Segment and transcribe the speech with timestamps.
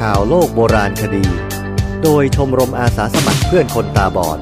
[0.00, 1.24] ข่าวโลกโบราณคดี
[2.02, 4.38] โดยชมรมอาสาสมัครเพื่อนคนตาบอด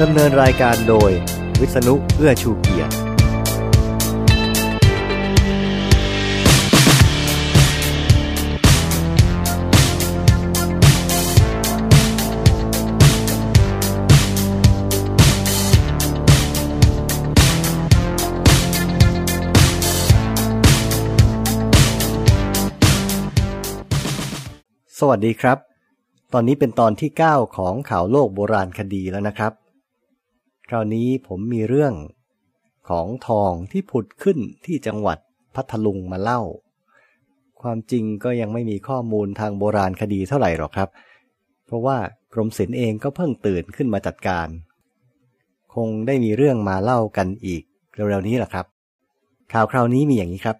[0.00, 1.10] ดำเนินรายการโดย
[1.60, 3.01] วิษณุเอื้อชูเกียรติ
[25.04, 25.58] สวัสดีครับ
[26.32, 29.52] ตอนนี้เป็นตอนที่ 9 ของข่าวโลกโบราณคดีแล้วนะครับ
[30.68, 31.94] คราวนี้ผมมีเรื่อง
[32.88, 35.18] ของทองที่ผุดขึ้นที่จังหวัด
[35.54, 36.40] พัทลุงมาเล่า
[37.62, 40.88] ความจริงก็ยังไม่มีข้อมูลทางโบราณคดีเท่าไหร่หรอกครับ
[41.66, 41.98] เพราะว่า
[42.32, 44.48] กรมศิลป์เองก็เพิ่งตื่นขึ้นมาจัดการ
[45.74, 47.62] คงได้มีเรื่องมาเล่ากันอีก
[47.94, 48.66] เร็วๆนี้แหละครับ
[49.52, 50.56] ข่าวคราวนี้มีอย่างนี้ครับ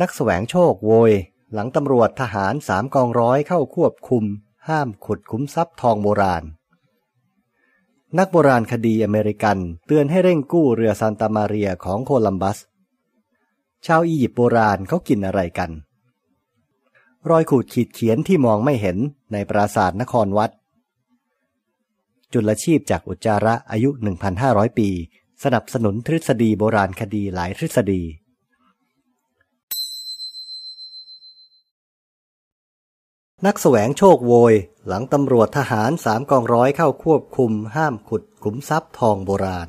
[0.00, 1.12] นักแสวงโชคโวย
[1.54, 4.24] หลังตำรวจทหารสามกองร้อยเข้าควบคุม
[4.68, 6.44] ห้ามขุดคุ้มทรัพย์ทองโบราณ
[8.18, 12.58] นักโบราณคดีอเมริกันเตือนให้เร่งกู้เรือซานตามาเรียของโคลัมบัส
[13.86, 15.70] ชาวอียิปต์โบราณเขากินอะไรกัน
[17.30, 18.98] รอยขูดขีดเขียนที่มองไม่เห็น
[19.32, 20.50] ในปราสาทนครวัด
[22.32, 23.90] จุลชีพจากอุจจาระอายุ
[24.34, 24.88] 1,500 ปี
[25.44, 28.02] สนับสนุนทฤษฎีโบราณคดีหลายทฤษฎี
[33.44, 34.54] นักแสวงโชคโวย
[34.86, 39.68] หลังตำรวจทหารสามกองร้อยเข้าควบคุมห้ามขุดขุมทรัพย์ทองโบราณ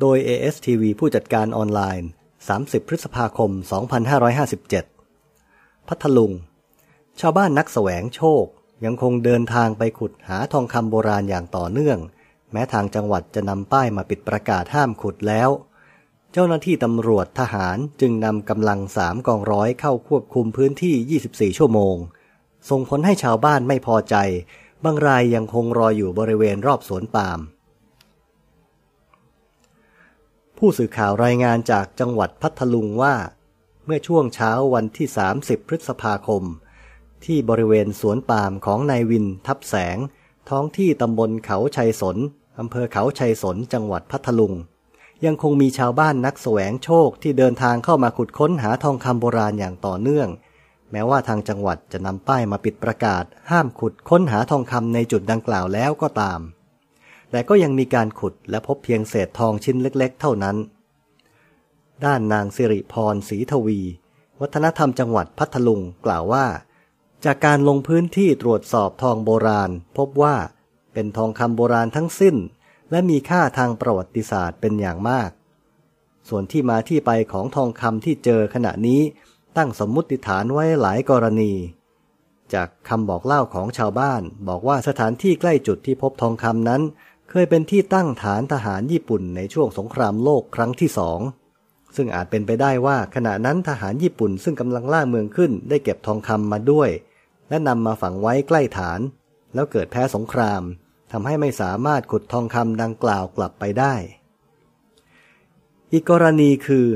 [0.00, 2.08] โดย ASTV ผู้จัดการออนไลน์
[2.48, 3.50] 30 พฤษภาคม
[5.10, 6.32] 2557 พัทลุง
[7.20, 8.44] ชาวบ้านนักแสวงโชค
[8.84, 11.98] ยังคงเดินทางไปขุดหาทองคำโบราณอย่างต่อเนื่อง
[12.52, 15.50] แม้ทางจังหวัดจะนำป้ายมาปิดประกาศห้ามขุดแล้ว
[16.32, 21.96] เจ้าหน้าที่ตำรวจทหารจึงนำกำลังสามกองร้อยเข้าควบคุมพื้นที่ 24 ชั่วโมง
[22.68, 24.16] ส่งผลให้ชาวบ้านไม่พอใจ
[24.84, 27.40] บางรายยังคงรออยู่บริเวณรอบสวนปาล์ม
[30.58, 33.14] ผู้สื่อข่าวรายงานจากจังหวัดพัทลุงว่า
[33.84, 35.08] เมื่อช่วงเช้าวันที่
[35.38, 36.42] 30 พฤษภาคม
[37.24, 39.96] ที่บริเวณสวนปาล์มของนายวินทับแสง
[40.50, 42.16] ท้องที่ตำบลเขาชัยสน
[42.58, 44.54] อำเภอเขาชัยสนจังหวัดพัทลุง
[45.26, 50.28] ยังคงมีชาวบ้านนักแสวงโชคที่เดินทางเข้ามาขุดค้นหาทองคำโบราณอย่างต่อเนื่อง
[50.92, 56.40] แม้ว่าทางจังหวัดจะนำป้ายมาปิดประกาศ ห้ามขุดค้นหาทองคำในจุดดังกล่าวแล้วก็ตาม
[57.30, 60.56] แต่ก็ยังมีการขุดและพบเพียงเศษทองชิ้นเล็ก ๆ เท่านั้น
[62.04, 63.80] ด้านนางสิริพรศรีทวี
[64.40, 66.46] วัฒนธรรมจังหวัดพัทลุงกล่าวว่า
[67.24, 70.36] จากการลงพื้นที่ตรวจสอบทองโบราณ พบว่า
[70.92, 72.36] เป็นทองคำโบราณทั้งสิ้น
[72.90, 75.30] และมีค่าทางประวัติศาสตร์เป็นอย่างมาก
[76.28, 79.00] ส่วนที่มาที่ไปของทองคำที่เจอขณะนี้
[79.56, 81.52] ตั้งสมมุติฐานไว้หลายกรณี
[82.54, 86.82] จากคำบอกเล่าของชาวบ้านบอกว่าสถานที่ใกล้จุดที่พบทองคำนั้น
[87.30, 91.20] เคยเป็นที่ตั้งฐานทหารญี่ปุ่นในช่วงสงครามโลกครั้งที่สอง
[91.96, 96.90] ซึ่งอาจเป็นไปได้ว่าขณะนั้นทหารญี่ปุ่นซึ่งกำลังล่าเมืองขึ้นได้เก็บทองคำมาด้วย
[97.48, 99.00] และนำมาฝังไว้ใกล้ฐาน
[99.54, 100.62] แล้วเกิดแพ้สงคราม
[101.12, 103.94] ทำให้ไม่สามารถขุดทองคำดังกล่าวกลับไปได้
[105.92, 106.86] อีกกรณีคือ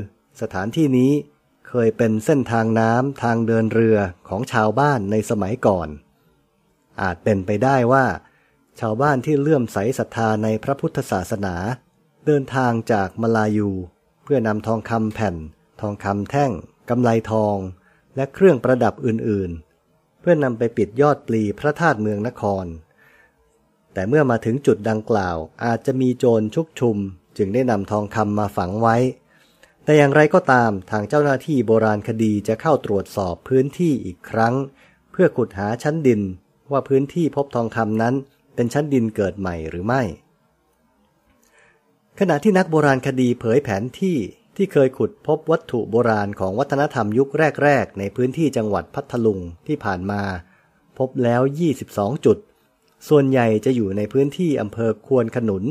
[0.41, 1.11] สถานที่นี้
[1.67, 3.97] เคยเป็นเส้นทางน้ำทางเดินเรือ
[4.27, 5.89] ของชาวบ้านในสมัยก่อน
[7.01, 8.05] อาจเป็นไปได้ว่า
[8.79, 11.55] ชาวบ้านที่เลื่อมใสศรัทธาในพระพุทธศาสนา
[12.25, 13.69] เดินทางจากมาลายู
[14.23, 15.35] เพื่อนำทองคำแผ่น
[15.81, 16.51] ทองคำแท่ง
[16.89, 17.57] กำไลทอง
[18.15, 22.65] และเครื่องประดับอื่นๆ เพื่อนำไปปิดยอดปลีพระธาตุเมืองนคร
[23.93, 26.97] แต่เมื่อมาถึงจุดดังกล่าว อาจจะมีโจรชุกชุม
[27.37, 28.97] จึงได้นำทองคำมาฝังไว้
[29.83, 34.55] แต่อย่างไรก็ตามทางเจ้าหน้าที่โบราณคดีจะเข้าตรวจสอบพื้นที่อีกครั้ง
[35.11, 36.21] เพื่อขุดหาชั้นดิน
[36.71, 38.13] ว่าพื้นที่พบทองคำนั้น
[38.55, 40.01] เป็นชั้นดินเกิดใหม่หรือไม่
[42.19, 44.17] ขณะที่นักโบราณคดีเผยแผนที่
[44.55, 47.29] ที่เคยขุดพบวัตถุโบราณของวัฒนธรรมยุค
[47.63, 50.21] แรก ๆ ในพื้นที่จังหวัดพัทลุงที่ผ่านมา
[50.97, 51.41] พบแล้ว
[51.83, 52.37] 22 จุด
[53.09, 55.63] ส่วนใหญ่จะอยู่ในพื้นที่อำเภอควนขนุน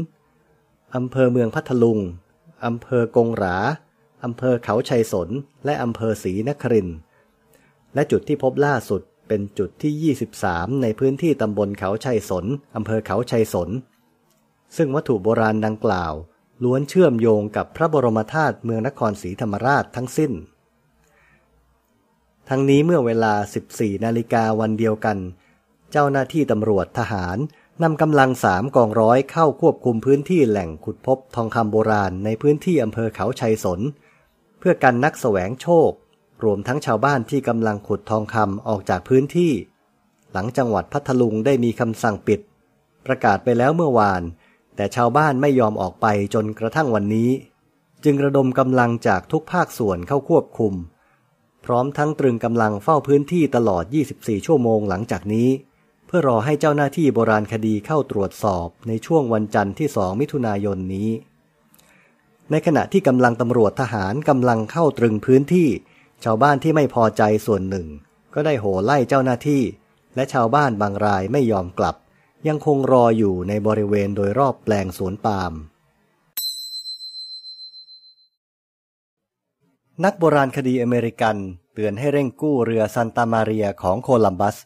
[0.96, 1.98] อำเภอเมืองพัทลุง
[2.66, 3.56] อำเภอกงหรา
[4.24, 5.28] อำเภอเขาชัยสน
[5.64, 6.88] และอำเภอศรีนคริน
[7.94, 10.14] และจุดที่พบล่าสุดเป็นจุดที่
[10.44, 12.44] 23 ในพื้นที่ตำบลเขาชัยสน
[12.76, 13.68] อำเภอเขาชัยสน
[14.76, 16.12] ซึ่งวัตถุโบราณดังกล่าว
[16.64, 20.32] ล้วนเชื่อมโยงกับพระบรมธาตุเมืองนครศรีธรรมราชทั้งสิ้น
[22.48, 23.34] ทั้งนี้เมื่อเวลา
[23.70, 25.18] 14 นาฬิกาวันเดียวกัน
[25.92, 27.38] เจ้าหน้าที่ตำรวจทหาร
[27.82, 33.80] นำกำลังสามกองร้อยเข้าควบคุมพื้นที่แหล่งขุดพบทองคำโบราณในพื้นที่อำเภอเขาชัยสน
[34.58, 35.90] เพื่อกันนักแสวงโชค
[36.44, 39.52] รวมทั้งชาวบ้านที่กำลังขุดทองคำออกจากพื้นที่
[40.32, 42.40] หลังจังหวัดพัทลุงได้มีคำสั่งปิด
[43.06, 44.22] ประกาศไปแล้วเมื่อวาน
[44.76, 47.30] แต่ชาวบ้านไม่ยอมออกไปจนกระทั่งวันนี้
[48.04, 50.74] จึงระดมกำลังจากทุกภาคส่วนเข้าควบคุม
[51.64, 53.84] พร้อมทั้งตรึงกำลังเฝ้าพื้นที่ตลอด
[54.14, 55.48] 24 ชั่วโมงหลังจากนี้
[56.14, 61.10] พื่อรอให้เจ้าหน้าที่โบราณคดีเข้าตรวจสอบในช่วงวันจันทร์ที่2มิถุนายนนี้
[62.50, 65.68] ในขณะที่กำลังตำรวจทหารกำลังเข้าตรึงพื้นที่
[66.24, 67.86] ชาวบ้านที่ไม่พอใจส่วนหนึ่ง
[68.34, 69.62] ก็ได้โห่ไล่เจ้าหน้าที่
[70.14, 71.96] และชาวบ้านบางรายไม่ยอมกลับ
[72.48, 75.52] ยังคงรออยู่ในบริเวณโดยรอบแปลงสวนปาล์ม
[80.04, 81.36] นักโบราณคดีอเมริกัน
[81.74, 84.58] เตือนให้เร่งกู้เรือซันตามาเรียของโคลัมบัส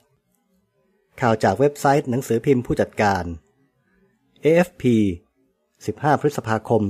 [1.20, 3.24] ข่าวจากเว็บไซต์หนังสือพิมพ์ผู้จัดการ
[4.44, 4.82] AFP
[5.56, 6.82] 15 พฤษภาคม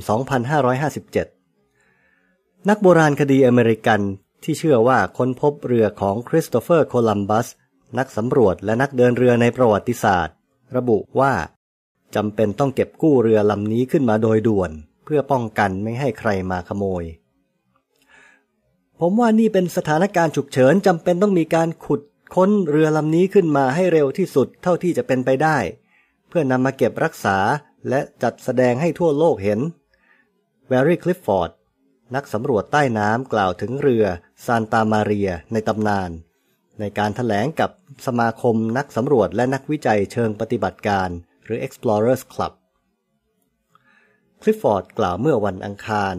[1.51, 4.01] 2557 นักโบราณคดีอเมริกัน
[4.45, 7.47] ที่เชื่อว่าค้นพบเรือของคริสโตเฟอร์โคลัมบัส
[7.99, 10.35] นักสำรวจและนักเดินเรือในประวัติศาสตร์
[10.77, 11.33] ระบุว่า
[12.15, 14.71] จำเป็นต้องเก็บกู้เรือลำนี้ขึ้นมาโดยด่วน
[15.05, 17.05] เพื่อป้องกันไม่ให้ใครมาขโมย
[19.01, 22.01] ผมว่านี่เป็นสถานการณ์ฉุกเฉินจำเป็นต้องมีการขุด
[22.35, 25.59] ค้นเรือลำนี้ขึ้นมาให้เร็วที่สุดเท่าที่จะเป็นไปได้
[26.29, 27.37] เพื่อนำมาเก็บรักษา
[27.89, 29.61] และจัดแสดงให้ทั่วโลกเห็น
[30.69, 31.51] แบร์รี่คลิฟฟอร์ด
[32.15, 34.05] นักสำรวจใต้น้ำกล่าวถึงเรือ
[34.45, 36.11] ซานตามาเรียในตำนาน
[36.81, 37.71] ในการแถลงกับ
[38.07, 41.09] สมาคมนักสำรวจและนักวิจัยเชิงปฏิบัติการ
[41.45, 42.53] หรือ Explorers Club
[44.43, 46.17] คลิฟฟอร์ดกล่าวเมื่อวันอังคาร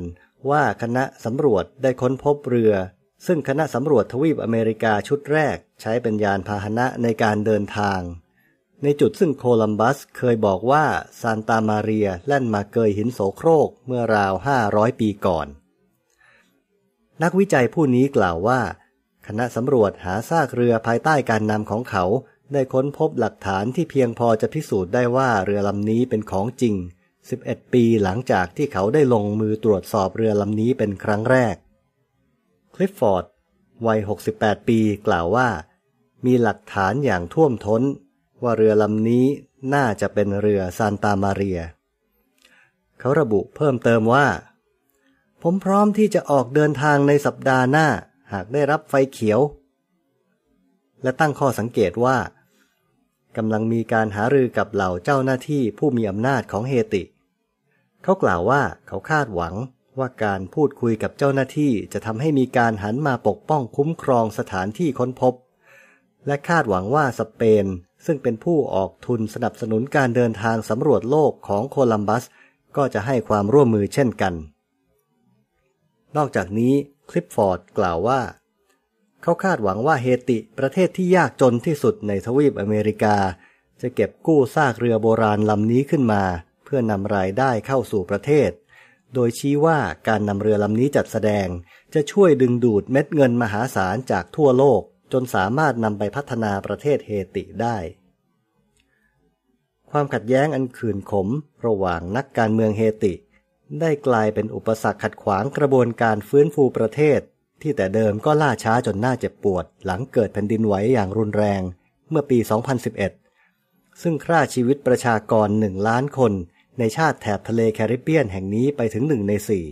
[0.49, 2.73] ว่าคณะสำรวจได้ค้นพบเรือ
[3.25, 8.01] ซึ่งคณะสำรวจทวีปอเมริกาชุดแรกใช้เป็นยานพาหนะในการเดินทาง
[8.83, 10.85] ในจุดซึ่งโคลัมบัสเคยบอกว่า
[11.21, 14.33] ซานตามาเรียแล่นมาเกยหินโสโครกเมื่อราว
[14.67, 15.47] 500 ปีก่อน
[17.23, 18.61] นักวิจัยผู้นี้กล่าวว่า
[19.27, 22.05] คณะสำรวจหาซากเรือภายใต้การนำของเขา
[22.53, 26.75] ได้ค้นพบหลักฐานที่เพียงพอจะพิสูจน์ได้ว่าเรือลำนี้เป็นของจริง
[27.23, 31.55] 11 ปีหลังจากที่เขาได้ลงมือตรวจสอบเรือลำนี้เป็นครั้งแรก
[32.79, 33.25] คลิฟฟอร์ด
[33.87, 33.99] วัย
[34.33, 35.49] 68 ปีกล่าวว่า
[36.25, 37.81] มีหลักฐานอย่างท่วมท้น
[38.43, 39.25] ว่าเรือลำนี้
[39.73, 41.59] น่าจะเป็นเรือซานตามาเรีย
[42.99, 44.27] เขาระบุเพิ่มเติมว่า
[45.41, 47.87] ผมพร้อมที่จะออกเดินทางในสัปดาห์หน้า
[48.33, 49.39] หากได้รับไฟเขียว
[51.03, 52.17] และตั้งข้อสังเกตว่า
[53.37, 57.03] กำลังมีการหารือกับเหล่าเจ้าหน้าที่ผู้มีอำนาจของเฮติ
[58.03, 59.55] เขากล่าวว่าเขาคาดหวัง
[59.99, 65.33] ว่าการพูดคุยกับเจ้าหน้าที่จะทำให้มีการหันมาปกป้องคุ้มครองสถานที่ค้นพบ
[66.27, 67.65] และคาดหวังว่าสเปน
[68.05, 72.23] ซึ่งเป็นผู้ออกทุนสนับสนุนการเดินทางสำรวจโลกของโคลัมบัส
[72.77, 74.33] ก็จะให้ความร่วมมือเช่นกัน
[76.17, 76.73] นอกจากนี้
[77.09, 78.21] คลิปฟอร์ดกล่าวว่า
[79.21, 83.15] เขาคาดหวังว่าเฮติประเทศที่ยากจนที่สุดในทวีปอเมริกา
[83.81, 86.23] จะเก็บกู้ซากเรือโบราณลำนี้ขึ้นมา
[86.63, 88.49] เพื่อนำรายได้เข้าสู่ประเทศ
[89.13, 91.47] โดยชี้ว่าการนำเรือลำนี้จัดแสดง
[91.93, 94.81] จะช่วยดึงดูดเม็ดเงินมหาศาลจากทั่วโลก
[95.13, 97.77] จนสามารถนำไปพัฒนาประเทศเฮติได้
[99.91, 101.27] ความขัดแย้งอันขื่นขม
[101.65, 103.13] ระหว่างนักการเมืองเฮติ
[103.81, 107.19] ได้กลายเป็นอุปสรรคขัดขวางกระบวนการฟื้นฟูประเทศ
[107.61, 111.61] ที่แต่เดิมก็ล่าช้าจนน่าเจ็บปวด หลังเกิดแผ่นดินไหวอย่างรุนแรง
[112.09, 116.33] เมื่อปี 2011 ซึ่งฆ่าชีวิตประชากรหนึ่งล้านคน
[116.79, 119.65] ในชาติแถบทะเลแคริบเบียนแห่งนี้ไปถึงหนึ่งในสี่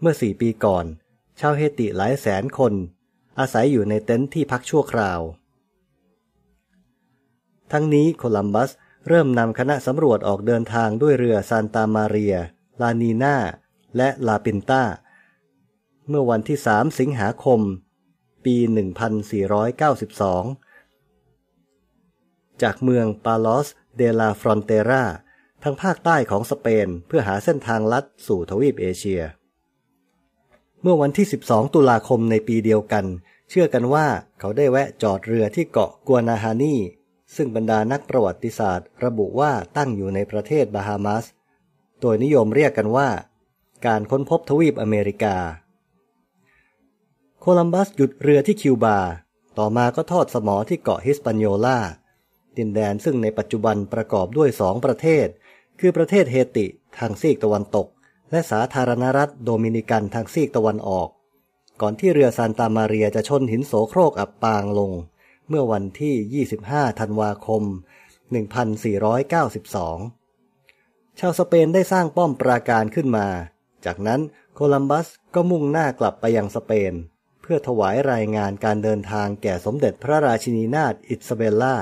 [0.00, 0.84] เมื่อสี่ปีก่อน
[1.40, 2.72] ชาวเฮติหลายแสนคน
[3.38, 5.20] อาศัยอยู่ในเต็นท์ที่พักชั่วคราว
[7.72, 8.70] ทั้งนี้โคลัมบัส
[9.08, 12.36] เริ่มนำคณะสำรวจออกเดินทางด้วยเรือซานตามาเรีย
[12.80, 13.36] ลานีนา
[13.96, 14.82] และลาปินตา
[16.08, 17.60] เมื่อวันที่ 3 สิงหาคม
[18.44, 18.68] ปี 1492
[22.62, 25.04] จากเมืองปาลอสเดลาฟรอนเตรา
[25.68, 29.22] ทางภาคใต้ของสเปนเพื่อหาเส้นทางลัดสู่ทวีปเอเชีย
[30.82, 33.04] เมื่อวันที่ 12 ตุลาคมในปีเดียวกัน
[33.50, 34.06] เชื่อกันว่า
[34.40, 36.76] เขาได้แวะจอดเรือที่เกาะกัวนาฮานี
[37.36, 41.24] ซึ่งบรรดานักประวัติศาสตร์ ระบุว่าตั้งอยู่ในประเทศบาฮามาส
[42.00, 43.08] โดยนิยมเรียกกันว่า
[43.86, 45.36] การค้นพบทวีปอเมริกา
[47.40, 48.98] โคลัมบัสหยุดเรือที่คิวบา
[49.58, 51.78] ต่อมาก็ทอดสมอที่เกาะฮิสปานโยลา
[52.58, 55.28] ดินแดนซึ่งในปัจจุบันประกอบด้วยสองประเทศ
[55.80, 56.66] คือประเทศเฮติ
[56.98, 57.86] ทางซีกตะวันตก
[58.30, 61.08] และสาธารณรัฐโดมินิกันทางซีกตะวันออก
[61.80, 64.92] ก่อนที่เรือซานตามาเรียจะชนหินโสโครกอับปางลง
[65.48, 67.62] เมื่อวันที่ 25 ธันวาคม
[69.36, 73.26] 1492 ชาวสเปนได้สร้างป้อมปราการขึ้นมา
[73.84, 74.20] จากนั้น
[74.54, 76.92] โคลัมบัสก็มุ่งหน้ากลับไปยังสเปน
[77.42, 81.76] เพื่อถวายรายงานการเดินทางแก่สมเด็จพระราชินีนาถอิซาเบลล่า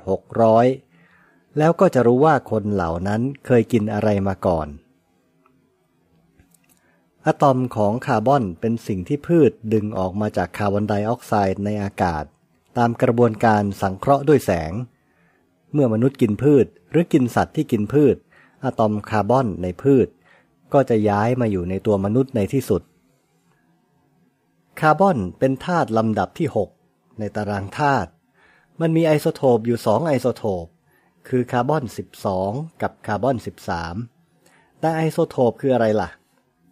[0.77, 4.69] 600 แล้วก็จะรู้ว่าคนเหล่านั้นเคยกินอะไรมาก่อน
[7.27, 12.25] อะตอมของคาร์บอนเป็นสิ่งที่พืชดึงออกมาจากคาร์บอนไดออกไซด์ในอากาศ
[12.79, 14.73] ตามกระบวนการสังเคราะห์ด้วยแสง
[15.73, 18.17] เมื่อมนุษย์กินพืช หรือกินสัตว์ที่กินพืช
[18.65, 20.09] อะตอมคาร์บอนในพืช
[20.73, 22.83] ก็จะย้ายมาอยู่ในตัวมนุษย์ในที่สุด
[24.81, 26.49] คาร์บอนเป็นธาตุลำดับที่
[26.83, 28.11] 6 ในตารางธาตุ
[28.81, 30.67] มันมีไอโซโทปอยู่สองไอโซโทป
[31.29, 31.85] คือคาร์บอน
[32.33, 33.37] 12 กับคาร์บอน
[34.09, 36.09] 13 แต่ไอโซโทปคืออะไรล่ะ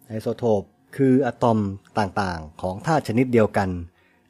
[0.07, 0.61] ไอโซโทป
[0.95, 1.59] คืออะตอม
[1.99, 3.69] ต่างๆ ของธาตุชนิดเดียวกัน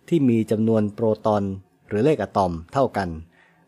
[0.08, 1.44] ที่มีจำนวนโปรตอน
[1.88, 3.10] หรือเลขอะตอมเท่ากัน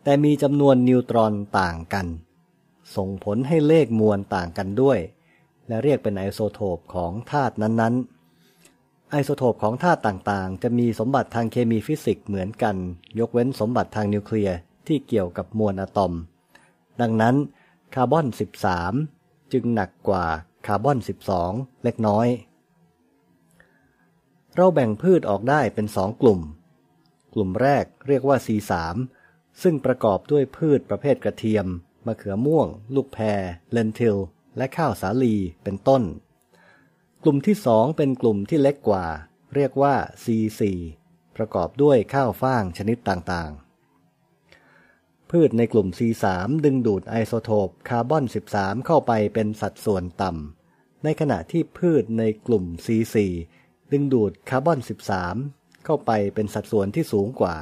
[0.04, 2.08] แต่มีจำนวนนิวตรอนต่างกัน
[2.96, 5.00] ส่งผลให้เลขมวลต่างกันด้วย
[5.68, 12.76] และเรียกเป็นไอโซโทปของธาตุนั้นๆ ไอโซโทปของธาตุต่างๆ จะมีสมบัติทางเคมีฟิสิกส์เหมือนกัน
[13.20, 14.56] ยกเว้นสมบัติทางนิวเคลียร์
[14.88, 16.14] ที่เกี่ยวกับมวลอะตอม
[17.02, 17.36] ดังนั้น
[17.96, 18.28] คาร์บอน
[18.90, 20.26] 13 จึงหนักกว่า
[20.68, 20.98] คาร์บอน
[21.42, 22.28] 12 เล็กน้อย
[24.56, 26.40] เราแบ่งพืชออกได้เป็นสองกลุ่ม
[27.34, 28.72] กลุ่มแรกเรียกว่า C3
[29.62, 31.68] ซึ่งประกอบด้วยพืชประเภทกระเทียม
[32.06, 33.42] มะเขือม่วง ลูกแพร
[33.72, 34.18] เลนทิล
[34.58, 36.04] และข้าวสาลีเป็นต้น
[37.24, 39.06] กลุ่มที่สองเป็นกลุ่มที่เล็กกว่า
[39.56, 40.62] เรียกว่า C4
[41.36, 43.72] ประกอบด้วยข้าวฟ่างชนิดต่างๆ
[45.30, 46.26] พืชในกลุ่ม C3
[46.66, 53.18] ดึงดูดไอโซโทปคาร์บอน 13 เข้าไปเป็นสัดส่วนต่ำ ในขณะที่พืชในกลุ่ม C4
[53.92, 54.80] ดึงดูดคาร์บอน
[55.32, 57.56] 13 เข้าไปเป็นสัดส่วนที่สูงกว่า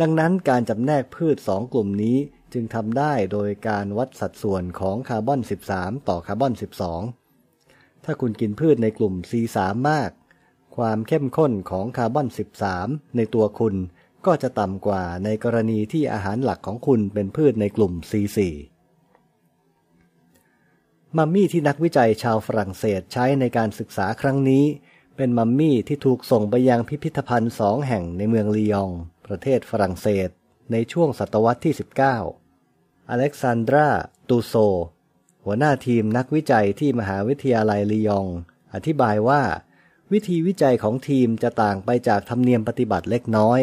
[0.00, 2.16] ดังนั้นการจำแนกพืชสองกลุ่มนี้
[2.52, 5.40] จึงทำได้โดยการวัดสัดส่วนของคาร์บอน
[5.74, 6.52] 13 ต่อคาร์บอน
[7.28, 9.56] 12 ถ้าคุณกินพืชในกลุ่ม C3
[9.88, 10.10] มาก
[10.76, 12.28] ความเข้มข้นของคาร์บอน
[12.70, 13.74] 13 ในตัวคุณ
[14.26, 18.38] ก็จะต่ำกว่าในกรณีที่อาหารหลักของคุณเป็นพืชในกลุ่ม C4
[21.16, 24.64] มัมมี่ที่นักวิจัยชาวฝรั่งเศสใช้ในการศึกษาครั้งนี้
[25.16, 28.90] เป็นมัมมี่ที่ถูกส่งไปยังพิพิธภัณฑ์สองแห่งในเมืองลียง
[29.30, 30.28] ประเทศฝรั่งเศส
[30.72, 31.74] ในช่วงศตวรรษที่
[32.42, 33.88] 19 อเล็กซานดรา
[34.28, 34.54] ตูโซ
[35.44, 38.26] หัวหน้าทีมนักวิจัยที่มหาวิทยาลัยลียง
[38.74, 39.42] อธิบายว่า
[40.12, 43.60] วิธีวิจัยของทีมจะต่างไปจากธรรมเนียมปฏิบัติเล็กน้อย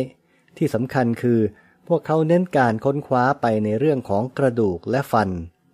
[0.58, 1.40] ที่สำคัญคือ
[1.88, 5.30] พวกเขาเน้นการค้นคว้าไปในเรื่องของกระดูกและฟัน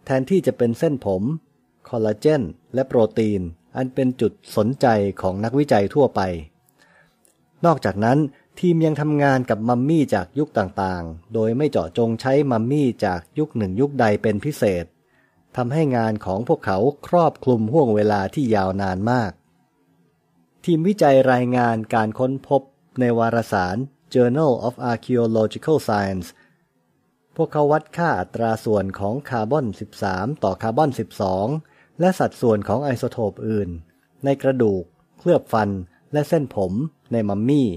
[0.06, 1.24] แทนที่จะเป็นเส้นผม
[1.90, 2.42] คอลลาเจน
[2.74, 3.42] และโปรตีน
[3.76, 4.88] อันเป็นจุดสนใจ
[5.22, 6.22] ของนักวิจัยทั่วไป
[7.66, 8.18] นอกจากนั้น
[8.60, 14.86] ทีมยังทำงานกับมัมมี่จากยุคต่างๆ โดยไม่เจาะจงใช้มัมมี่จากยุคหนึ่งยุคใดเป็นพิเศษ
[15.56, 19.32] ทำให้งานของพวกเขาครอบคลุมห่วงเวลาที่ยาวนานมาก
[20.66, 22.62] ทีมวิจัยรายงานการค้นพบ
[23.00, 23.78] ในวารสาร
[24.14, 26.28] Journal of Archaeological Science
[27.36, 29.66] พวกเขาวัดค่าอัตราส่วนของคาร์บอน
[30.06, 30.90] 13 ต่อคาร์บอน
[31.44, 33.70] 12 และสัดส่วนของไอโซโทปอื่น
[34.24, 34.84] ในกระดูก
[35.20, 35.70] เคลือบฟัน
[36.14, 36.72] และเส้นผม
[37.12, 37.70] ในมัมมี่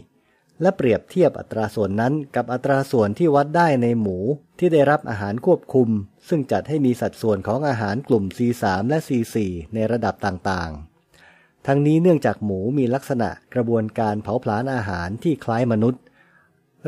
[0.60, 4.18] และเปรียบเทียบอัตราส่วนนั้นกับอัตราส่วนที่วัดได้ในหมู
[4.58, 5.88] ที่ได้รับอาหารควบคุม
[6.28, 9.36] ซึ่งจัดให้มีสัดส่วนของอาหารกลุ่ม C3 และ C4
[9.74, 16.02] ในระดับต่างๆ ทั้งนี้เนื่องจากหมูมีลักษณะกระบวนการเผาผลาญอาหารที่คล้ายมนุษย์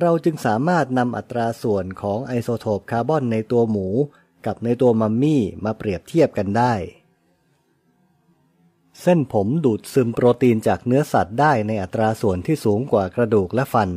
[0.01, 3.89] เราจึงสามารถนำอัตราส่วนของไอโซโทปคาร์บอนในตัวหมู
[4.47, 6.73] กับในตัวมัมมี่มาเปรียบเทียบกันได้
[9.03, 13.91] เส้นผมดูดซึมโปรตีนจากเนื้อสัตว์ได้ในอัตราส่วนที่สูงกว่ากระดูกและฟัน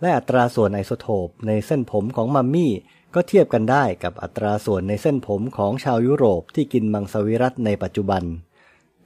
[0.00, 2.72] และอัตราส่วนไอโซโทปในเส้นผมของมัมมี่
[3.14, 8.22] ก็เทียบกันได้กับอัตราส่วนในเส้นผมของชาวยุโรปที่กินมังสวิรัตในปัจจุบัน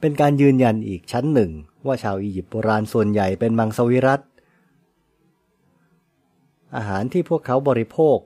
[0.00, 1.50] เป็นการยืนยันอีกชั้นหนึ่ง
[1.87, 4.21] ว่าชาวอียิปต์โบราณส่วนใหญ่เป็นมังสวิรัต
[6.76, 8.19] อาหารที่พวกเขาบริโภค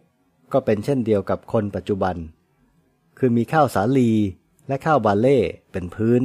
[0.53, 2.17] ก็เป็นเช่นเดียวกับคนปัจจุบัน
[3.19, 4.11] คือมีข้าวสาลี
[4.69, 5.38] และข้าวบาเล่
[5.73, 6.23] เป็นพื้น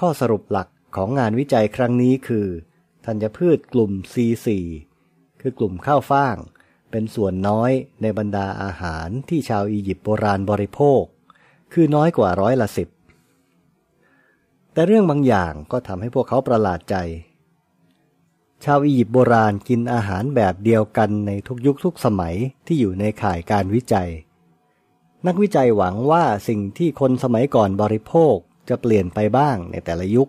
[0.00, 2.46] ข้อสรุปหลักของงานวิจัยครั้งนี้คือ
[3.06, 4.46] ธัญพืชกลุ่ม C4
[5.40, 6.36] คือกลุ่มข้าวฟ่าง
[6.90, 7.70] เป็นส่วนน้อย
[8.02, 11.02] ในบรรดาอาหารที่ชาวอียิปต์โบราณบริโภค
[11.72, 12.88] คือน้อยกว่าร้อยละสิบ
[14.72, 16.96] แต่เรื่องบางอย่างก็ทำให้พวกเขาประหลาดใจ
[18.64, 22.34] ชาวอียิปต์โบราณกินอาหารแบบเดียวกันในทุกยุคทุกสมัย
[22.66, 24.10] ที่อยู่ในข่ายการวิจัย
[25.26, 28.36] นักวิจัยหวังว่าสิ่งที่คนสมัยก่อนบริโภค
[28.68, 30.28] จะเปลี่ยนไปบ้างในแต่ละยุค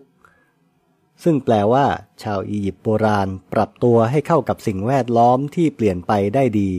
[1.22, 1.86] ซึ่งแปลว่า
[2.22, 6.70] ชาวอียิปต์โบราณปรับตัวให้เข้ากับสิ่งแวดล้อมที่เปลี่ยนไปได้ดี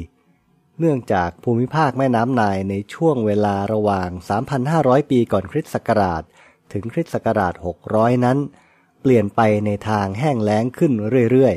[0.80, 4.10] เนื่องจากภูมิภาคแม่น้ำนายในช่วงเวลาระหว่าง
[4.60, 6.24] 3,500 ปีก่อนคริสต์ศักราช
[6.72, 7.54] ถึงคริสต์ศักราช
[7.90, 8.38] 600 นั้น
[9.02, 10.92] เปลี่ยนไปในทางแห้งแล้งขึ้น
[11.32, 11.56] เรื่อย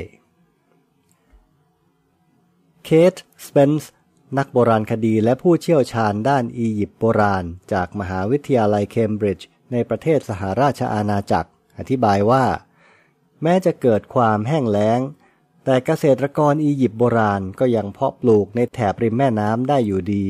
[2.07, 3.91] ๆ เคท สเปนส์
[4.37, 7.43] นักโบราณคดีและผู้เชี่ยวชาญด้านอียิปต์โบราณ
[7.73, 12.45] จากมหาวิทยาลัยเคมบริดจ์ ในประเทศสหราชอาณาจักร อธิบายว่า
[13.43, 14.99] แม้จะเกิดความแห้งแล้ง
[15.63, 20.25] แต่เกษตรกรอียิปต์โบราณก็ยังเพาะปลูกในแถบริมแม่น้ำได้อยู่ดี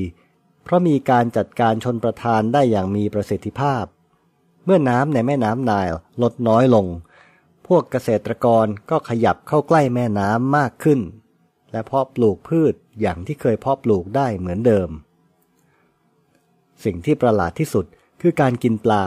[0.64, 3.86] เพราะมีการจัดการชนประทานได้อย่างมีประสิทธิภาพ
[4.66, 6.88] เมื่อน้ำในแม่น้ำไนล์ลดน้อยลง
[7.68, 11.00] พวกเกษตรกรก็ขยับเข้าใกล้แม่น้ำมากขึ้น
[11.72, 14.90] และเพาะปลูกพืชอย่างที่เคยเพาะปลูกได้เหมือนเดิม
[16.84, 17.86] สิ่งที่ประหลาดที่สุด
[18.22, 19.04] คือการกินปลา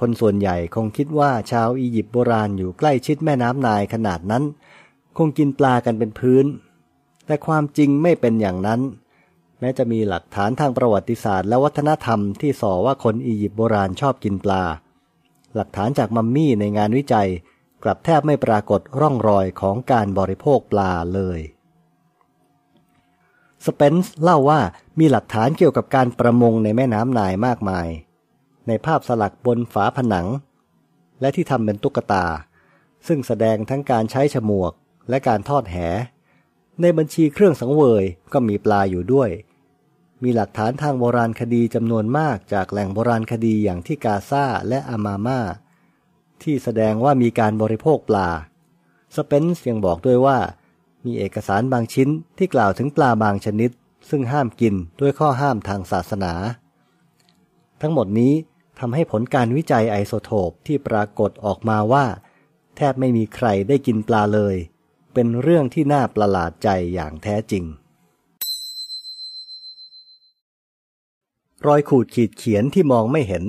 [0.00, 4.44] คนส่วนใหญ่คงคิดว่าชาวอียิปต์โบราณอยู่ใกล้ชิดแม่น้ำนายขนาดนั้น
[5.16, 6.46] คงกินปลากันเป็นพื้น
[7.26, 8.80] แต่ความจริงไม่เป็นอย่างนั้น
[9.60, 14.62] แม้จะมีหลักฐานทางประวัติศาสตร์และวัฒนธรรมที่ส่อว่าคนอียิปต์โบราณชอบกินปลา
[15.54, 17.28] หลักฐานจากมัมมี่ในงานวิจัย
[17.84, 21.40] กลับแทบไม่ปรากฏร่องรอยของการบริโภคปลาเลย
[23.66, 24.60] สเปนส์เล่าว่า
[24.98, 27.88] มีหลักฐานเกี่ยวกับการประมงในแม่น้ำนายมากมาย
[28.68, 30.26] ในภาพสลักบนฝาผนัง
[31.20, 32.26] และที่ทำเป็นตุ๊กตา
[33.06, 34.72] ซึ่งแสดงทั้งการใช้ฉมวก
[35.08, 35.76] และการทอดแห
[36.80, 39.30] ในบัญชีเครื่องสังเวยก็มีปลาอยู่ด้วย
[40.22, 45.40] มีหลักฐานทางโบราณคดีจำนวนมากจากแหล่งโบราณคดีอย่างที่กาซาและอามาม่า
[46.42, 48.28] ที่แสดงว่ามีการบริโภคปลา
[49.16, 50.38] สเปนส์ยังบอกด้วยว่า
[51.04, 53.70] มีเอกสารบางชิ้นที่กล่าวถึงปลาบางชนิด
[54.10, 56.32] ซึ่งห้ามกินด้วยข้อห้ามทางศาสนา
[57.80, 58.32] ทั้งหมดนี้
[58.78, 62.06] ทำให้ผลการวิจัยไอโซโทปที่ปรากฏออกมาว่า
[62.76, 64.56] แทบไม่มีใครได้กินปลาเลย
[65.14, 67.64] เป็นเรื่องที่น่าประหลาดใจอย่างแท้จริง
[71.66, 73.44] รอยขูดขีดเขียนที่มองไม่เห็น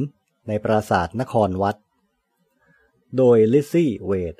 [0.48, 1.76] ในปราสาทนครวัด
[3.18, 4.36] โดยลิซซี่เวด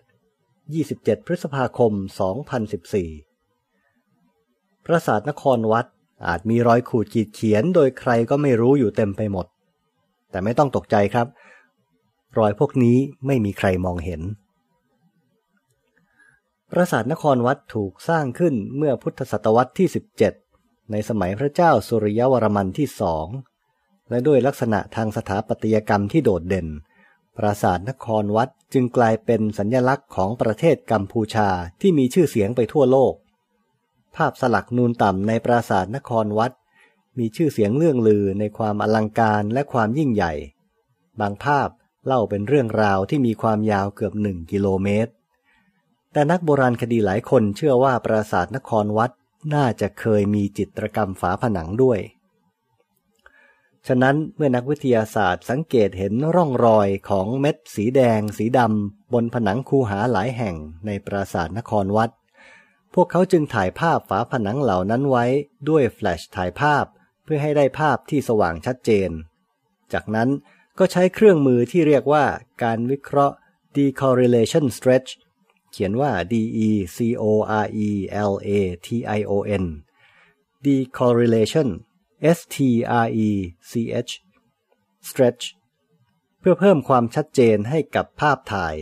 [0.62, 1.94] 27 พฤษภาคม
[3.60, 5.86] 2014 ปราสาทนครวัด
[6.28, 9.48] อาจมีรอยขูดขีดเขียนโดยใครก็ไม่รู้อยู่เต็มไปหมด
[10.32, 11.28] แต่ไม่ต้องตกใจครับ
[12.38, 14.22] รอยพวกนี้ไม่มีใครมองเห็น
[16.72, 19.88] ปราสาทนครวัดถูกสร้างขึ้นเมื่อพุทธศตวรรษที่
[20.40, 23.28] 17 ในสมัยพระเจ้าสุริยวรมันที่สอง
[24.10, 26.68] และด้วยลักษณะทางสถาปัตยกรรมที่โดดเด่น
[27.38, 31.50] ปราสาทนครวัดจึงกลายเป็นสัญลักษณ์ของประเทศกัมพูชา
[31.82, 33.14] ที่มีชื่อเสียงไปทั่วโลก
[34.16, 36.52] ภาพสลักนูนต่ำในปราสาทนครวัด
[37.20, 40.34] มีชื่อเสียงเรื่องลือในความอลังการและความยิ่งใหญ่
[41.20, 41.70] บางภาพ
[42.06, 45.12] เล่าเป็นเรื่องราวที่มีความยาวเกือบหนึ่งกิโลเมตร
[46.14, 49.12] แต่นักโบราณคดีหลายคนเชื่อว่าปราสาทนครวัด
[49.54, 52.00] น่าจะเคยมีจิตรกรรมฝาผนังด้วย
[53.88, 62.10] ฉะนั้นเมื่อนักวิทยาศาสตร์สังเกตเห็นร่องรอยของเม็ดสีแดง สีดำบนผนังคูหาหลายแห่งในปราสาทนครวัด
[62.94, 65.26] พวกเขาจึงถ่ายภาพฝาผนังเหล่านั้นไว้
[65.70, 66.86] ด้วยแฟลชถ่ายภาพ
[67.24, 69.10] เพื่อให้ได้ภาพที่สว่างชัดเจน
[69.94, 70.30] จากนั้น
[70.80, 72.26] ก็ใช้เครื่องมือที่เรียกว่า
[72.64, 73.36] การวิเคราะห์
[73.76, 75.10] decorrelation stretch
[75.72, 76.34] เขียนว่า D
[76.68, 77.24] E C O
[77.64, 77.90] R E
[78.32, 78.50] L A
[78.86, 79.32] T I O
[79.64, 79.66] N
[80.66, 81.70] decorrelation
[82.38, 82.58] S T
[83.06, 83.30] R E
[83.72, 83.74] C
[84.08, 84.12] H
[85.10, 85.44] stretch
[86.40, 88.76] เพื่อเพิ่มความชัดเจนให้กับภาพถ่าย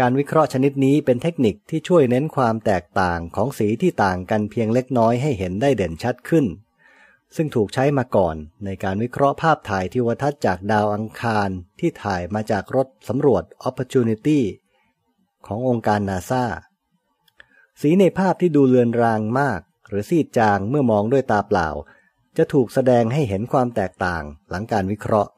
[0.00, 6.46] การวิเคราะห์ชนิดนี้เป็นเทคนิคที่ช่วยเน้นความแตกต่างของสีที่ต่างกันเพียงเล็กน้อยให้เห็นได้เด่นชัดขึ้น
[7.36, 11.48] ซึ่งถูกใช้มาก่อนในการวิเคราะห์ภาพถ่ายทิวทัศน์จากดาวอังคาร
[11.80, 14.40] ที่ถ่ายมาจากรถสำรวจ Opportunity
[15.46, 16.44] ขององค์การนาซา
[17.80, 21.68] สีในภาพที่ดูเลือนรางมาก หรือซีดจางเมื่อมองด้วยตาเปล่า
[22.36, 25.30] จะถูกแสดงให้เห็นความแตกต่างหลังการวิเคราะห์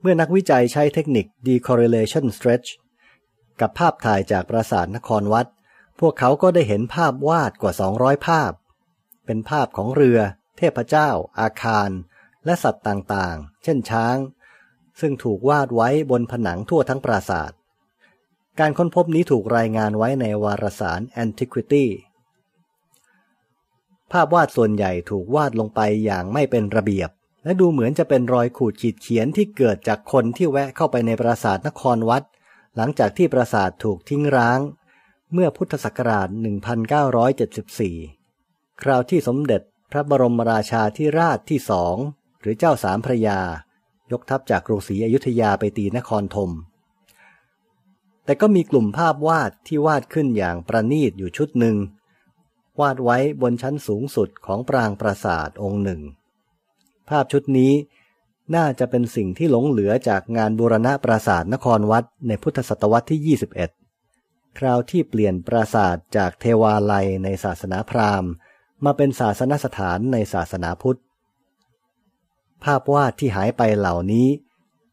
[0.00, 2.68] เมื่อนักวิจัยใช้เทคนิค decorrelation stretch
[3.60, 5.46] กับภาพถ่ายจากปราสาทนครวัด
[6.00, 8.52] พวกเขาก็ได้เห็นภาพวาดกว่า 200 ภาพ
[9.26, 10.18] เป็นภาพของเรือ
[10.56, 11.10] เทพเจ้า
[11.40, 11.90] อาคาร
[12.44, 14.16] และสัตว์ต่างๆ เช่นช้าง
[15.00, 17.52] ซึ่งถูกวาดไว้บนผนังทั่วทั้งปราสาท
[18.58, 21.86] การค้นพบนี้ถูกรายงานไว้ในวารสาร Antiquity
[24.12, 27.10] ภาพวาดส่วนใหญ่ถูกวาดลงไปอย่างไม่เป็นระเบียบ
[27.44, 32.22] และดูเหมือนจะเป็นรอยขูดขีดเขียนที่เกิดจากคนที่แวะเข้าไปในปราสาทนครวัด
[32.76, 34.60] หลังจากที่ปราสาทถูกทิ้งร้าง
[35.32, 36.28] เมื่อพุทธศักราช
[37.94, 41.96] 1974 คราวที่สมเด็จพระบรมราชาธิราชที่สอง
[42.40, 43.40] หรือเจ้าสามพระยา
[44.12, 46.50] ยกทัพจากกรุงศรีอยุธยาไปตีนครธม
[48.24, 51.76] แต่ก็มีกลุ่มภาพวาดที่วาดขึ้นอย่างประณีตอยู่ชุดหนึ่ง
[52.80, 56.00] วาดไว้บนชั้นสูงสุดของปรางปราสาทองค์หนึ่ง
[57.08, 57.72] ภาพชุดนี้
[58.54, 63.79] น่าจะเป็นสิ่งที่หลงเหลือจากงานบูรณะปราสาทนครวัดในพุทธศตวรรษที่ 21
[64.58, 68.30] คราวที่เปลี่ยนปราสาทจากเทวาลัยในศาสนาพราหมณ์
[68.84, 71.00] มาเป็นศาสนสถานในศาสนาพุทธ
[72.62, 74.28] ภาพวาดที่หายไปเหล่านี้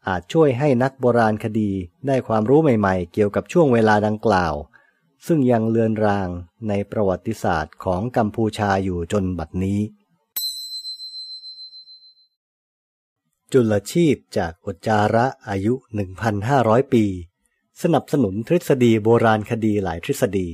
[0.07, 1.71] อาจช่วยให้นักโบราณคดี
[2.07, 4.53] ได้ความรู้ใหม่ๆ เกี่ยวกับช่วงเวลาดังกล่าว
[5.25, 6.29] ซึ่งยังเลือนราง
[6.67, 9.79] ในประวัติศาสตร์ของกัมพูชาอยู่จนบัดนี้
[13.51, 15.73] จุลชีพจากอุจจาระอายุ
[16.33, 17.05] 1,500 ปี
[17.83, 20.47] สนับสนุนทฤษฎีโบราณคดีหลายทฤษฎี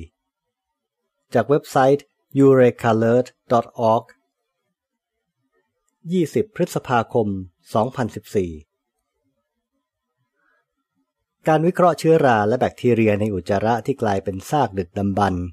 [1.33, 2.03] จากเว็บไซต์
[2.39, 4.03] eurekalert.org
[6.09, 7.27] 20 พฤษภาคม
[8.93, 15.43] 2014 การวิเคราะห์เชื้อราและแบคทีเรียในอุจจาระที่กลายเป็นซากดึกดำบรรพ์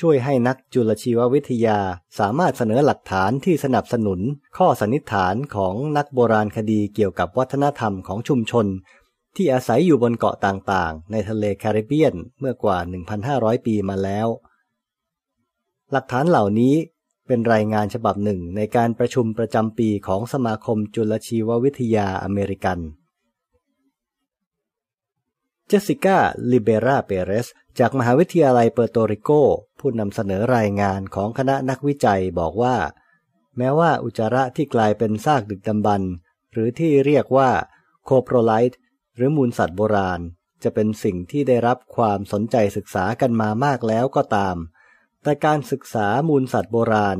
[0.00, 1.78] ช่วยให้นักจุลชีววิทยา
[2.18, 4.20] สามารถเสนอหลักฐานที่สนับสนุน
[4.56, 8.66] ข้อสันนิษฐานของนักโบราณคดีเกี่ยวกับวัฒนธรรมของชุมชน
[9.36, 12.78] ที่อาศัยอยู่บนเกาะต่างๆ ในทะเลแคริบเบียนเมื่อกว่า
[13.22, 14.28] 1,500 ปีมาแล้ว
[15.92, 16.74] หลักฐานเหล่านี้
[17.26, 22.78] เป็นรายงานฉบับหนึ่งในการประชุมประจำปีของสมาคมจุลชีววิทยาอเมริกัน
[25.66, 26.18] เจสสิก้า
[26.50, 27.46] ลิเบราเปเรส
[27.78, 29.30] จากมหาวิทยาลัยเปอร์โตริโก
[29.80, 32.76] ผู้นำเสนอรายงานของคณะนักวิจัยบอกว่า
[33.56, 36.12] แม้ว่าอุจจาระที่กลายเป็นซากดึกดำบรรพ์
[36.52, 37.50] หรือที่เรียกว่า
[38.04, 38.78] โคโปรไลต์
[39.16, 40.20] หรือมูลสัตว์โบราณ
[40.62, 44.56] จะเป็นสิ่งที่ได้รับความสนใจศึกษากันมามากแล้วก็ตาม
[45.22, 47.18] แต่การศึกษามูลสัตว์โบราณ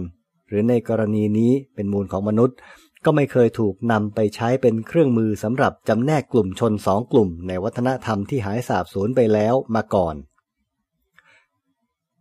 [0.48, 2.56] หรือในกรณีนี้เป็นมูลของมนุษย์
[3.04, 10.16] ก็ไม่เคยถูกนำไปใช้เป็นเครื่องมือสำหรับจำแนกกลุ่มชนสองกลุ่ม ในวัฒนธรรมที่หายสาบสูญไปแล้วมาก่อน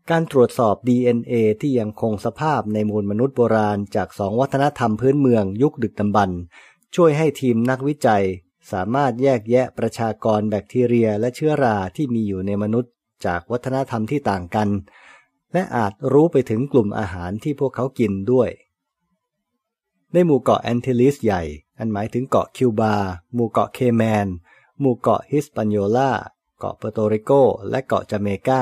[0.10, 6.40] การตรวจสอบ DNA ที่ยังคงสภาพในมูลมนุษย์โบราณจากสองวัฒนธรรมพื้นเมืองยุคดึกดำบรรพ์
[6.96, 8.24] ช่วยให้ทีมนักวิจัย
[8.72, 12.94] สามารถแยกแยะประชากรแบคทีเรียและเชื้อราที่มีอยู่ในมนุษย์
[13.26, 14.70] จากวัฒนธรรมที่ต่างกัน
[15.54, 18.50] และอาจรู้ไปถึงกลุ่มอาหารที่พวกเขากินด้วย
[20.14, 21.44] ในหมู่เกาะแอนติลิสใหญ่
[21.78, 22.96] อันหมายถึงเกาะคิวบา
[23.34, 24.28] หมู่เกาะเคแมน
[24.80, 26.12] หมู่เกาะฮิสปานโยลา
[26.60, 27.32] เกาะเปอร์โตริโก
[27.70, 28.62] และเกาะจาเมกา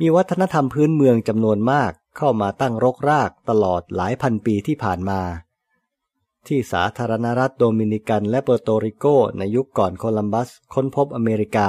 [0.00, 5.20] มีวัฒนธรรมพื้นเมืองจำนวนมากเข้ามาตั้งรกรากตลอดหลายพันปีที่ผ่านมา
[6.48, 9.06] ที่สาธารณรัฐโดมินิกันและเปอร์โตริโก
[9.38, 11.68] ในยุคก่อนโคลัมบัสค้นพบอเมริกา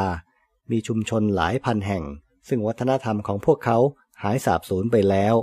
[0.71, 2.03] มีชุมชนหลายพันแห่ง
[2.47, 3.77] ซึ่งวัฒนธรรมของพวกเขา
[4.21, 5.35] หายสาบสูญไปแล้ว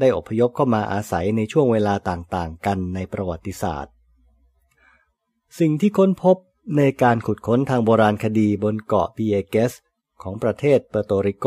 [0.00, 3.92] ได้อพยพเข้ามาอาศัยในช่วงเวลาต่างๆ กันในประวัติศาสตร์
[5.58, 6.36] สิ่งที่ค้นพบ
[6.76, 9.72] ในการขุดค้นทางโบราณคดีบนเกาะปีเอเกส
[10.22, 11.46] ของประเทศเปอร์โตริโก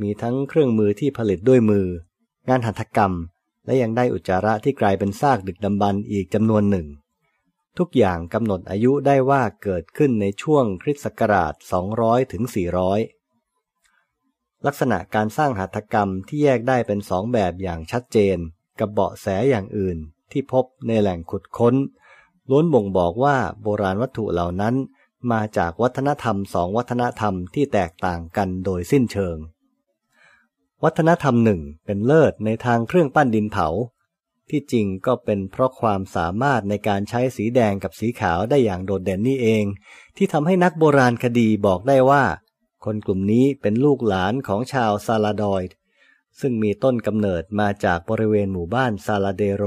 [0.00, 1.86] มีทั้งเครื่องมือที่ผลิตด้วยมือ
[2.48, 3.12] งานหัตถกรรม
[3.64, 6.86] และยังได้อุจจาระที่กลายเป็นซากดึกดำบรรพ์อีกจำนวนหนึ่ง
[7.78, 11.54] ทุกอย่างกำหนดอายุได้ว่าเกิดขึ้นในช่วงคริสต์ศักราช
[11.92, 12.42] 200ถึง
[13.94, 18.36] 400 ลักษณะการสร้างหัตถกรรมที่แยกได้เป็นสองแบบอย่างชัดเจน
[18.80, 19.98] กับเบาะแสอย่างอื่น
[20.32, 21.74] ที่พบในแหล่งขุดค้น
[22.50, 24.74] ล้วนบ่งบอกว่าโบราณวัตถุเหล่านั้น
[25.32, 29.36] มาจากวัฒนธรรมสองวัฒนธรรมที่แตกต่างกันโดยสิ้นเชิง
[30.84, 33.68] วัฒนธรรมหนึ่งเป็นเลิศในทางเครื่องปั้นดินเผา
[34.50, 39.64] ที่จริงก็เป็นเพราะความสามารถในการใช้สีแดงกับสีขาวได้อย่างโดดเด่นนี่เอง
[40.16, 42.24] ที่ทำให้นักโบราณคดีบอกได้ว่า
[42.84, 45.74] คนกลุ่มนี้เป็นลูกหลานของชาวซาลาดอยด์
[46.40, 49.64] ซึ่งมีต้นกำเนิดมาจากบริเวณหมู่บ้านซาลาเดโร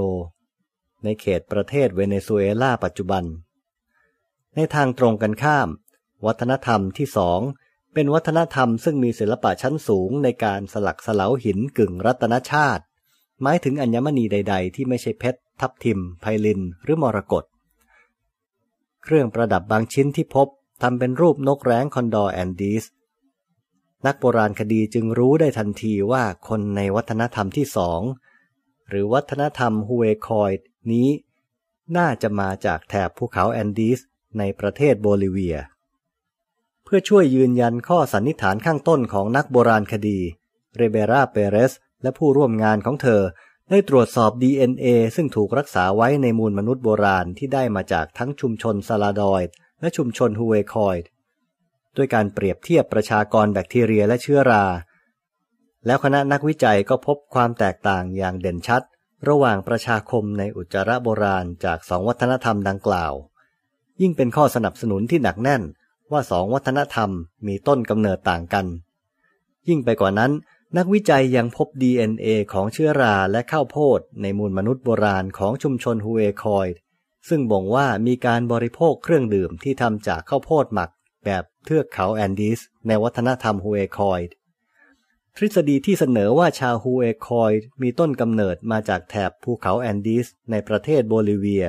[1.03, 3.23] ในเขตประเทศเวเนซุเอลาปัจจุบัน
[4.55, 5.67] ในทางตรงกันข้าม
[6.25, 7.39] วัฒนธรรมที่สอง
[7.99, 12.83] เป็นวัฒนธรรมซึ่งมีศิลปะชั้นสูงในการสลักสลาหินกึ่งรัตนชาติ
[13.41, 17.43] หมายถึงอัญมณีใด ๆ ที่ไม่ใช่เพชร ทับทิม ไพลิน หรือมรกต
[19.03, 20.47] เครื่องประดับบางชิ้นที่พบ
[20.81, 22.85] ทำเป็นรูปนกแร้งคอนดอร์แอนดีส
[24.05, 28.01] นักโบราณคดีจึงรู้ได้ทันทีว่าคนในวัฒนธรรมที่สอง
[28.89, 31.09] หรือวัฒนธรรมฮูเอคอยด์นี้
[31.97, 33.99] น่าจะมาจากแถบภูเขาแอนดีส
[34.37, 35.57] ในประเทศโบลิเวีย
[36.89, 40.19] เพื่อช่วยยืนยันข้อสันนิษฐานข้างต้นของนักโบราณคดี
[40.75, 43.21] เรเบราเปเรส และผู้ร่วมงานของเธอ
[43.69, 51.07] ได้ตรวจสอบ DNA ซึ่งถูกรักษาไว้ในมูลมนุษย์โบราณที่ได้มาจากทั้งชุมชนซาลาดอยด์และชุมชนฮูเอคอยด์
[51.97, 54.65] ด้วยการเปรียบเทียบประชากรแบคทีเรียและเชื้อรา
[55.85, 58.81] แล้วคณะนักวิจัยก็พบความแตกต่างอย่างเด่นชัด
[59.27, 63.13] ระหว่างประชาคมในอุจจาระโบราณจากสองวัฒนธรรมดังกล่าว
[64.01, 65.63] ยิ่งเป็นข้อสนับสนุนที่หนักแน่น
[66.11, 67.09] ว่าสองวัฒนธรรม
[67.47, 68.65] มีต้นกำเนิดต่างกัน
[69.67, 70.31] ยิ่งไปกว่านั้น
[70.77, 76.79] นักวิจัยยังพบ DNA ของเชื้อราและข้าวโพดในมูลมนุษย์โบราณของชุมชนฮูเอคอยด์
[77.29, 80.89] ซึ่งบ่งว่ามีการบริโภคเครื่องดื่มที่ทำจากข้าวโพดหมัก
[81.25, 84.33] แบบเทือกเขาแอนดีสในวัฒนธรรมฮูเอคอยด์
[85.35, 91.65] ทฤษฎีที่เสนอว่าชาวฮูเอคอยด์มีต้นกำเนิดมาจากแถบภูเขาแอนดีสในประเทศโบลิเวีย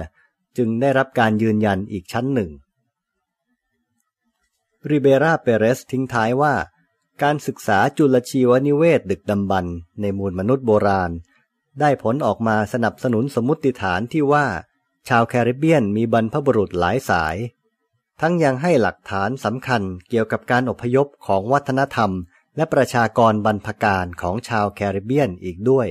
[0.56, 2.50] จึงได้รับการยืนยันอีกชั้นหนึ่ง
[4.90, 6.54] ริเบราเปเรสทิ้งท้ายว่า
[7.22, 9.66] การศึกษาจุลชีวนิเวศดึกดำบรร
[10.00, 11.10] ในมูลมนุษย์โบราณ
[11.80, 14.46] ได้ผลออกมาสนับสนุนสมมติฐานที่ว่า
[15.08, 17.36] ชาวแคริบเบียนมีบรรพบุรุษหลายสาย
[18.20, 22.10] ทั้งยังให้หลักฐานสำคัญเกี่ยวกับการอพยพของวัฒนธรรม
[22.56, 25.88] และประชากรบรรพการของชาวแคริบเบียนอีกด้วย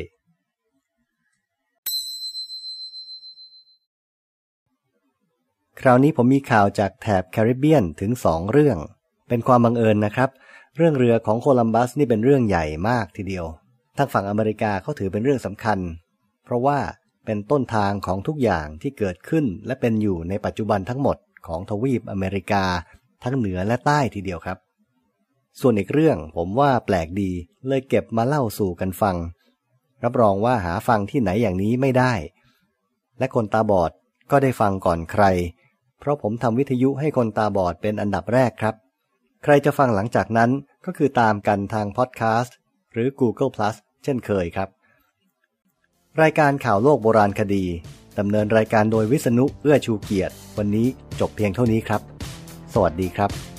[5.81, 8.77] คราวนี้ผมมีข่าวจากแถบแคริบเบียนถึงสองเรื่อง
[9.29, 10.29] เป็นความบังเอิญนะครับ
[10.77, 13.45] เรื่องเรือของโคลัมบัสนี่เป็นเรื่องใหญ่มากทีเดียว
[13.97, 15.79] ทางฝั่งอเมริกาเขาถือเป็นเรื่องสำคัญ
[16.43, 16.79] เพราะว่า
[17.25, 22.63] เป็นต้นทางของทุกอย่างที่เกิดขึ้น และเป็นอยู่ในปัจจุบันทั้งหมดของทวีปอเมริกา
[23.23, 24.57] ทั้งเหนือและใต้ทีเดียวครับ
[25.59, 27.31] ส่วนอีกเรื่องผมว่าแปลกดี
[27.67, 29.15] เลยเก็บมาเล่าสู่กันฟัง
[30.03, 32.13] รับรองว่าหาฟังที่ไหนอย่างนี้ไม่ได้
[33.19, 33.91] และคนตาบอด
[34.31, 35.25] ก็ได้ฟังก่อนใคร
[35.99, 38.75] เพราะผมทำวิทยุให้คนตาบอดเป็นอันดับแรกครับ
[39.43, 40.49] ใครจะฟังหลังจากนั้น
[40.85, 42.55] ก็คือตามกันทางพอดแคสต์
[42.93, 44.69] หรือ Google Plus เช่นเคยครับ
[46.21, 47.65] รายการข่าวโลกโบราณคดี
[48.19, 50.87] ดำเนินรายการโดยวิษณุเอื้อชูเกียรติ วันนี้
[51.19, 52.01] จบเพียงเท่านี้ครับ
[52.73, 53.56] สวัสดีครับ